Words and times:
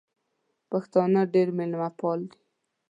پښتانه 0.71 1.21
ډېر 1.33 1.47
مېلمه 1.57 1.89
پال 1.99 2.19
دي. 2.31 2.39